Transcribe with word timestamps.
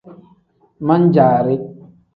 Min-jaari. 0.87 1.55